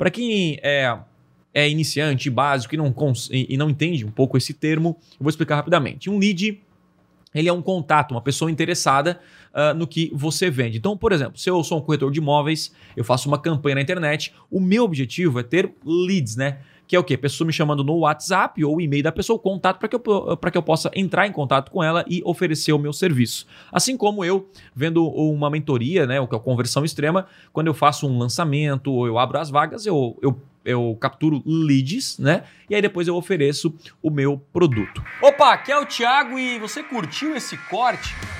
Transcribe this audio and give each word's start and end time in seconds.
Para 0.00 0.10
quem 0.10 0.58
é, 0.62 0.96
é 1.52 1.68
iniciante, 1.68 2.30
básico 2.30 2.74
e 2.74 2.78
não, 2.78 2.94
e 3.30 3.54
não 3.58 3.68
entende 3.68 4.02
um 4.02 4.10
pouco 4.10 4.38
esse 4.38 4.54
termo, 4.54 4.96
eu 5.12 5.18
vou 5.20 5.28
explicar 5.28 5.56
rapidamente. 5.56 6.08
Um 6.08 6.18
lead 6.18 6.58
ele 7.34 7.50
é 7.50 7.52
um 7.52 7.60
contato, 7.60 8.12
uma 8.12 8.22
pessoa 8.22 8.50
interessada 8.50 9.20
uh, 9.52 9.74
no 9.76 9.86
que 9.86 10.10
você 10.14 10.48
vende. 10.48 10.78
Então, 10.78 10.96
por 10.96 11.12
exemplo, 11.12 11.38
se 11.38 11.50
eu 11.50 11.62
sou 11.62 11.76
um 11.76 11.80
corretor 11.82 12.10
de 12.10 12.18
imóveis, 12.18 12.72
eu 12.96 13.04
faço 13.04 13.28
uma 13.28 13.38
campanha 13.38 13.74
na 13.74 13.82
internet, 13.82 14.32
o 14.50 14.58
meu 14.58 14.84
objetivo 14.84 15.38
é 15.38 15.42
ter 15.42 15.70
leads, 15.84 16.34
né? 16.34 16.60
Que 16.90 16.96
é 16.96 16.98
o 16.98 17.04
quê? 17.04 17.16
Pessoa 17.16 17.46
me 17.46 17.52
chamando 17.52 17.84
no 17.84 17.98
WhatsApp 17.98 18.64
ou 18.64 18.80
e-mail 18.80 19.04
da 19.04 19.12
pessoa, 19.12 19.38
contato 19.38 19.78
para 19.78 19.86
que, 19.86 19.94
eu, 19.94 20.00
que 20.00 20.58
eu 20.58 20.62
possa 20.62 20.90
entrar 20.92 21.24
em 21.24 21.30
contato 21.30 21.70
com 21.70 21.84
ela 21.84 22.04
e 22.08 22.20
oferecer 22.24 22.72
o 22.72 22.80
meu 22.80 22.92
serviço. 22.92 23.46
Assim 23.70 23.96
como 23.96 24.24
eu, 24.24 24.48
vendo 24.74 25.06
uma 25.06 25.48
mentoria, 25.48 26.04
né, 26.04 26.20
o 26.20 26.26
que 26.26 26.34
é 26.34 26.38
conversão 26.40 26.84
extrema, 26.84 27.28
quando 27.52 27.68
eu 27.68 27.74
faço 27.74 28.08
um 28.08 28.18
lançamento 28.18 28.92
ou 28.92 29.06
eu 29.06 29.20
abro 29.20 29.38
as 29.38 29.50
vagas, 29.50 29.86
eu, 29.86 30.18
eu 30.20 30.36
eu 30.64 30.94
capturo 31.00 31.42
leads, 31.46 32.18
né? 32.18 32.42
E 32.68 32.74
aí 32.74 32.82
depois 32.82 33.08
eu 33.08 33.16
ofereço 33.16 33.72
o 34.02 34.10
meu 34.10 34.44
produto. 34.52 35.02
Opa, 35.22 35.54
aqui 35.54 35.70
é 35.70 35.78
o 35.78 35.86
Thiago 35.86 36.38
e 36.38 36.58
você 36.58 36.82
curtiu 36.82 37.34
esse 37.34 37.56
corte? 37.56 38.14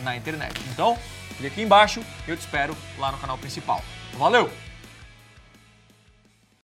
na 0.00 0.16
internet. 0.16 0.60
Então, 0.70 0.98
clique 1.36 1.46
aqui 1.46 1.62
embaixo 1.62 2.00
e 2.26 2.30
eu 2.30 2.36
te 2.36 2.40
espero 2.40 2.76
lá 2.98 3.12
no 3.12 3.18
canal 3.18 3.38
principal. 3.38 3.82
Valeu! 4.14 4.50